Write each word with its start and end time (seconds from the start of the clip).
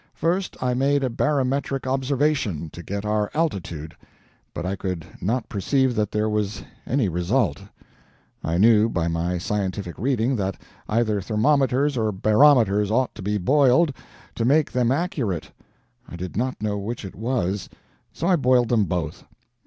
First, 0.15 0.57
I 0.59 0.73
made 0.73 1.03
a 1.03 1.11
barometric 1.11 1.85
observation, 1.85 2.71
to 2.71 2.81
get 2.81 3.05
our 3.05 3.29
altitude, 3.35 3.95
but 4.51 4.65
I 4.65 4.75
could 4.75 5.05
not 5.21 5.47
perceive 5.47 5.93
that 5.93 6.11
there 6.11 6.27
was 6.27 6.63
any 6.87 7.07
result. 7.07 7.61
I 8.43 8.57
knew, 8.57 8.89
by 8.89 9.07
my 9.07 9.37
scientific 9.37 9.99
reading, 9.99 10.35
that 10.37 10.59
either 10.89 11.21
thermometers 11.21 11.97
or 11.97 12.11
barometers 12.11 12.89
ought 12.89 13.13
to 13.13 13.21
be 13.21 13.37
boiled, 13.37 13.93
to 14.33 14.43
make 14.43 14.71
them 14.71 14.91
accurate; 14.91 15.51
I 16.09 16.15
did 16.15 16.35
not 16.35 16.63
know 16.63 16.79
which 16.79 17.05
it 17.05 17.13
was, 17.13 17.69
so 18.11 18.25
I 18.25 18.37
boiled 18.37 18.69
them 18.69 18.85
both. 18.85 19.23